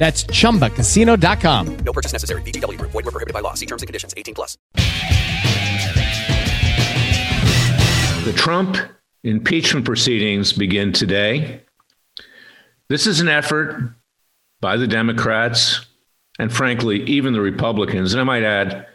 [0.00, 1.76] That's chumbacasino.com.
[1.84, 2.40] No purchase necessary.
[2.40, 2.90] VGW Group.
[2.92, 3.52] Void were prohibited by law.
[3.52, 4.14] See terms and conditions.
[4.16, 4.56] 18 plus.
[8.24, 8.78] The Trump
[9.24, 11.60] impeachment proceedings begin today.
[12.88, 13.92] This is an effort
[14.62, 15.84] by the Democrats
[16.38, 18.14] and, frankly, even the Republicans.
[18.14, 18.86] And I might add,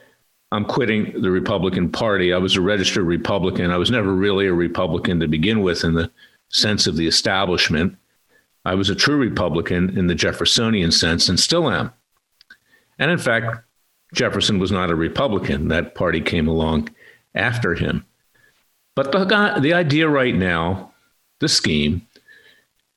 [0.51, 2.33] I'm quitting the Republican Party.
[2.33, 3.69] I was a registered Republican.
[3.69, 6.11] I was never really a Republican to begin with in the
[6.49, 7.95] sense of the establishment.
[8.65, 11.93] I was a true Republican in the Jeffersonian sense and still am.
[12.97, 13.63] And in fact,
[14.13, 15.67] Jefferson was not a Republican.
[15.67, 16.89] That party came along
[17.35, 18.05] after him.
[18.95, 20.93] But the, the idea right now,
[21.39, 22.07] the scheme,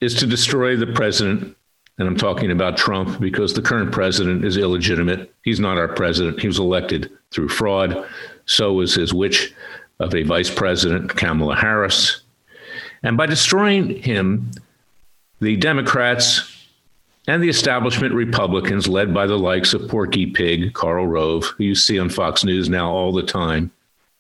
[0.01, 1.57] is to destroy the president.
[1.99, 5.35] And I'm talking about Trump because the current president is illegitimate.
[5.43, 6.41] He's not our president.
[6.41, 8.07] He was elected through fraud.
[8.47, 9.53] So was his witch
[9.99, 12.21] of a vice president, Kamala Harris.
[13.03, 14.53] And by destroying him,
[15.41, 16.55] the Democrats
[17.27, 21.75] and the establishment Republicans, led by the likes of Porky Pig, Karl Rove, who you
[21.75, 23.71] see on Fox News now all the time,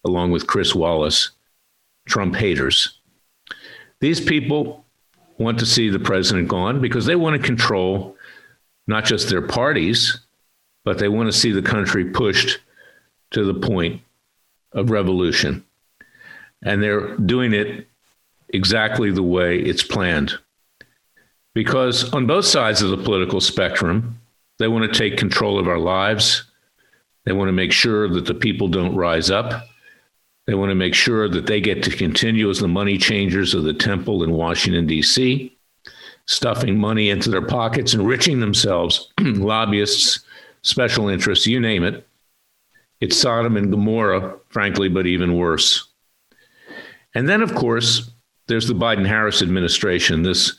[0.04, 1.30] along with Chris Wallace,
[2.06, 2.98] Trump haters.
[4.00, 4.84] These people
[5.38, 8.16] want to see the president gone because they want to control
[8.86, 10.20] not just their parties,
[10.84, 12.58] but they want to see the country pushed
[13.30, 14.02] to the point
[14.72, 15.64] of revolution.
[16.62, 17.86] And they're doing it
[18.48, 20.38] exactly the way it's planned.
[21.58, 24.20] Because on both sides of the political spectrum,
[24.60, 26.44] they want to take control of our lives.
[27.24, 29.66] They want to make sure that the people don't rise up.
[30.46, 33.64] They want to make sure that they get to continue as the money changers of
[33.64, 35.52] the temple in Washington, D.C.,
[36.26, 40.20] stuffing money into their pockets, enriching themselves, lobbyists,
[40.62, 42.06] special interests, you name it.
[43.00, 45.88] It's Sodom and Gomorrah, frankly, but even worse.
[47.16, 48.12] And then, of course,
[48.46, 50.56] there's the Biden Harris administration, this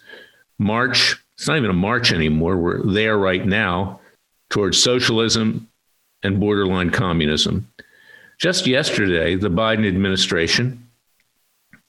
[0.59, 1.15] march.
[1.37, 2.57] It's not even a march anymore.
[2.57, 4.01] We're there right now
[4.49, 5.67] towards socialism
[6.21, 7.67] and borderline communism.
[8.39, 10.87] Just yesterday, the Biden administration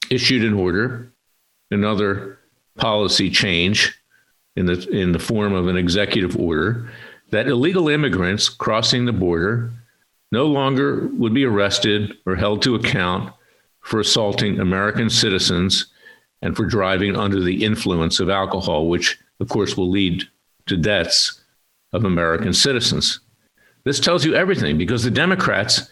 [0.09, 1.11] issued an order,
[1.69, 2.39] another
[2.77, 3.97] policy change
[4.55, 6.89] in the in the form of an executive order
[7.29, 9.71] that illegal immigrants crossing the border
[10.31, 13.33] no longer would be arrested or held to account
[13.81, 15.87] for assaulting American citizens
[16.41, 20.27] and for driving under the influence of alcohol, which, of course, will lead
[20.67, 21.41] to deaths
[21.93, 23.19] of American citizens.
[23.83, 25.89] This tells you everything because the Democrats,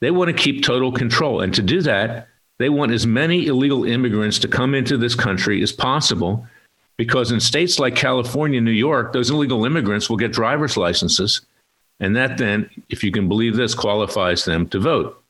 [0.00, 1.40] they want to keep total control.
[1.40, 5.62] And to do that, they want as many illegal immigrants to come into this country
[5.62, 6.46] as possible
[6.96, 11.42] because in states like California, New York, those illegal immigrants will get driver's licenses.
[12.00, 15.22] And that then, if you can believe this, qualifies them to vote.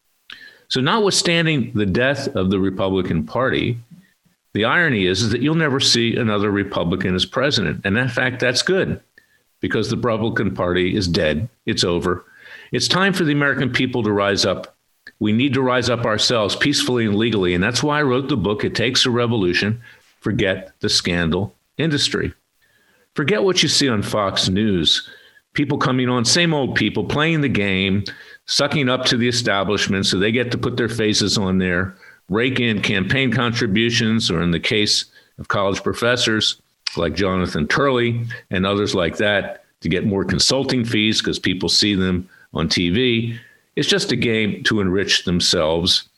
[0.69, 3.79] So, notwithstanding the death of the Republican Party,
[4.57, 7.83] the irony is, is that you'll never see another Republican as president.
[7.85, 9.03] And in fact, that's good
[9.61, 11.51] because the Republican Party is dead.
[11.67, 12.25] It's over.
[12.73, 14.75] It's time for the American people to rise up.
[15.19, 17.53] We need to rise up ourselves peacefully and legally.
[17.53, 19.83] And that's why I wrote the book, It Takes a Revolution
[20.21, 22.33] Forget the Scandal Industry.
[23.15, 25.07] Forget what you see on Fox News.
[25.53, 28.05] People coming on, same old people playing the game,
[28.47, 31.95] sucking up to the establishment so they get to put their faces on there
[32.29, 35.05] rake in campaign contributions, or in the case
[35.39, 36.61] of college professors
[36.97, 41.95] like Jonathan Turley and others like that, to get more consulting fees because people see
[41.95, 43.39] them on TV.
[43.77, 46.09] It's just a game to enrich themselves.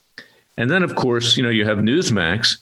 [0.56, 2.58] And then, of course, you know, you have Newsmax,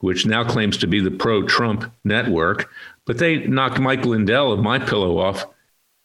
[0.00, 2.70] which now claims to be the pro Trump network,
[3.04, 5.44] but they knocked Mike Lindell of My Pillow off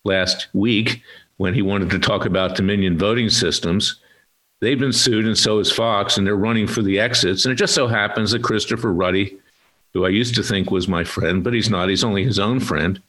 [0.04, 1.02] last week
[1.38, 4.00] when he wanted to talk about Dominion voting systems.
[4.62, 7.46] They've been sued, and so is Fox, and they're running for the exits.
[7.46, 9.38] And it just so happens that Christopher Ruddy,
[9.94, 12.60] who I used to think was my friend, but he's not, he's only his own
[12.60, 13.02] friend.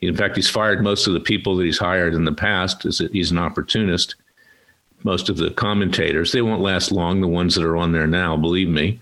[0.00, 2.84] In fact, he's fired most of the people that he's hired in the past.
[2.84, 4.16] Is that He's an opportunist.
[5.04, 6.32] most of the commentators.
[6.32, 9.00] They won't last long, the ones that are on there now, believe me.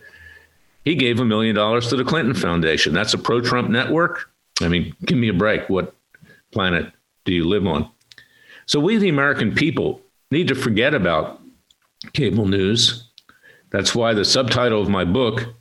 [0.85, 2.93] He gave a million dollars to the Clinton Foundation.
[2.95, 4.31] That's a pro Trump network.
[4.61, 5.69] I mean, give me a break.
[5.69, 5.95] What
[6.53, 6.93] planet
[7.25, 7.91] do you live on?
[8.67, 11.41] So, we, the American people, need to forget about
[12.13, 13.05] cable news.
[13.71, 15.55] That's why the subtitle of my book,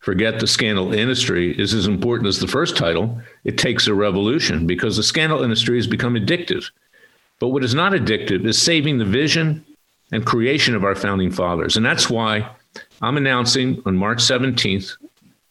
[0.00, 3.20] Forget the Scandal Industry, is as important as the first title.
[3.44, 6.70] It takes a revolution because the scandal industry has become addictive.
[7.38, 9.64] But what is not addictive is saving the vision
[10.10, 11.76] and creation of our founding fathers.
[11.76, 12.48] And that's why
[13.00, 14.96] I'm announcing on March 17th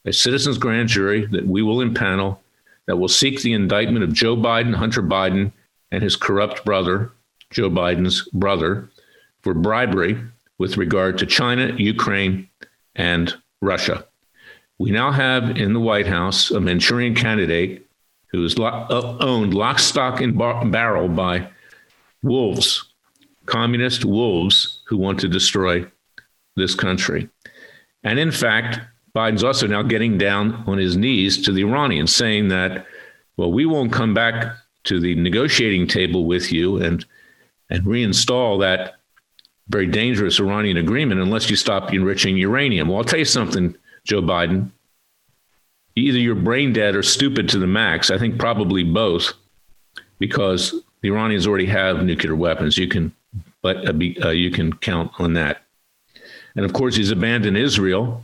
[0.06, 2.40] a citizens grand jury that we will impanel
[2.88, 5.52] that will seek the indictment of Joe Biden, Hunter Biden,
[5.92, 7.12] and his corrupt brother,
[7.52, 8.90] Joe Biden's brother,
[9.42, 10.18] for bribery
[10.58, 12.48] with regard to China, Ukraine,
[12.96, 14.06] and Russia.
[14.78, 17.88] We now have in the White House a Manchurian candidate
[18.28, 21.48] who is lo- uh, owned lock, stock, and bar- barrel by
[22.24, 22.86] wolves,
[23.46, 25.86] communist wolves who want to destroy
[26.56, 27.30] this country.
[28.04, 28.80] And in fact,
[29.16, 32.86] Biden's also now getting down on his knees to the Iranians, saying that,
[33.38, 34.56] well, we won't come back
[34.86, 37.06] to the negotiating table with you and
[37.70, 38.96] and reinstall that
[39.72, 42.90] very dangerous Iranian agreement unless you stop enriching uranium.
[42.90, 44.70] Well, I'll tell you something, Joe Biden.
[45.96, 48.12] Either you're brain dead or stupid to the max.
[48.12, 49.34] I think probably both,
[50.20, 52.78] because the Iranians already have nuclear weapons.
[52.78, 53.14] You can,
[53.62, 55.64] but uh, uh, you can count on that.
[56.56, 58.24] And of course, he's abandoned Israel.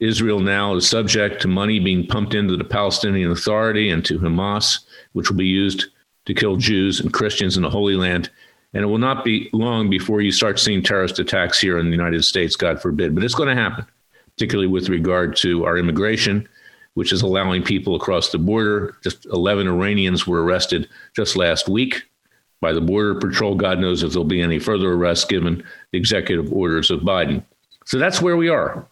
[0.00, 4.80] Israel now is subject to money being pumped into the Palestinian Authority and to Hamas,
[5.12, 5.86] which will be used
[6.26, 8.30] to kill Jews and Christians in the Holy Land.
[8.74, 11.96] And it will not be long before you start seeing terrorist attacks here in the
[11.96, 13.14] United States, God forbid.
[13.14, 13.86] But it's going to happen,
[14.36, 16.46] particularly with regard to our immigration,
[16.94, 18.94] which is allowing people across the border.
[19.02, 22.02] Just 11 Iranians were arrested just last week
[22.60, 23.54] by the Border Patrol.
[23.54, 27.42] God knows if there'll be any further arrests given the executive orders of Biden.
[27.84, 28.86] So that's where we are.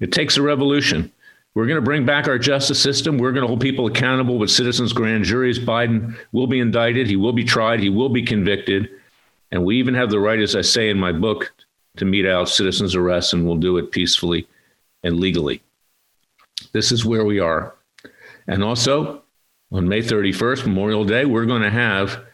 [0.00, 1.12] It takes a revolution.
[1.54, 3.18] We're going to bring back our justice system.
[3.18, 5.58] We're going to hold people accountable with citizens' grand juries.
[5.58, 7.06] Biden will be indicted.
[7.06, 7.78] He will be tried.
[7.80, 8.88] He will be convicted.
[9.52, 11.52] And we even have the right, as I say in my book,
[11.98, 14.48] to mete out citizens' arrests, and we'll do it peacefully
[15.04, 15.62] and legally.
[16.72, 17.74] This is where we are.
[18.48, 19.22] And also,
[19.70, 22.24] on May 31st, Memorial Day, we're going to have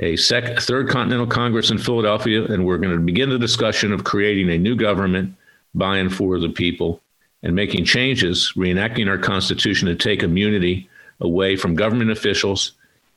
[0.00, 4.02] a sec- third Continental Congress in Philadelphia, and we're going to begin the discussion of
[4.02, 5.36] creating a new government
[5.76, 7.00] by and for the people
[7.44, 10.88] and making changes, reenacting our Constitution to take immunity
[11.20, 12.72] away from government officials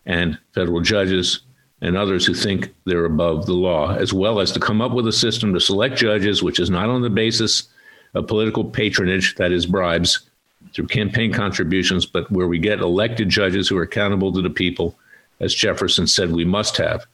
[0.05, 1.41] and federal judges
[1.81, 5.07] and others who think they're above the law, as well as to come up with
[5.07, 7.69] a system to select judges, which is not on the basis
[8.13, 10.27] of political patronage, that is, bribes,
[10.73, 14.97] through campaign contributions, but where we get elected judges who are accountable to the people,
[15.39, 17.05] as Jefferson said we must have.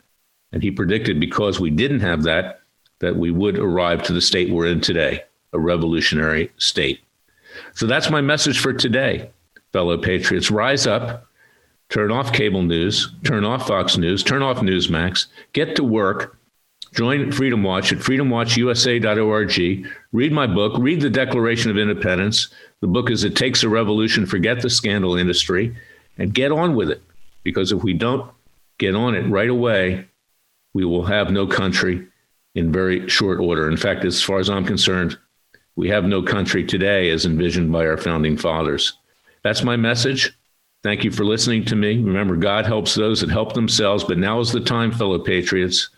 [0.51, 2.61] And he predicted because we didn't have that,
[2.99, 7.01] that we would arrive to the state we're in today, a revolutionary state.
[7.73, 9.29] So that's my message for today,
[9.73, 10.49] fellow patriots.
[10.49, 11.27] Rise up,
[11.93, 16.39] turn off cable news, turn off Fox News, turn off Newsmax, get to work.
[16.95, 19.85] Join Freedom Watch at freedomwatchusa.org.
[20.11, 22.47] Read my book, read the Declaration of Independence.
[22.81, 25.75] The book is It Takes a Revolution, Forget the Scandal Industry,
[26.17, 27.01] and get on with it.
[27.43, 28.29] Because if we don't
[28.79, 30.07] get on it right away,
[30.73, 32.07] we will have no country
[32.55, 33.69] in very short order.
[33.69, 35.17] In fact, as far as I'm concerned,
[35.75, 38.93] we have no country today as envisioned by our founding fathers.
[39.43, 40.35] That's my message.
[40.83, 41.95] Thank you for listening to me.
[41.95, 45.89] Remember, God helps those that help themselves, but now is the time, fellow patriots.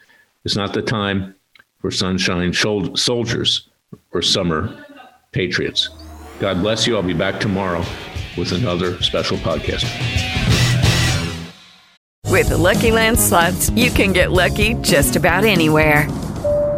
[0.44, 1.34] It's not the time
[1.80, 3.68] for sunshine soldiers
[4.12, 4.86] or summer
[5.32, 5.90] patriots.
[6.40, 6.96] God bless you.
[6.96, 7.84] I'll be back tomorrow
[8.38, 9.86] with another special podcast.
[12.30, 16.08] With the Lucky Land slots, you can get lucky just about anywhere.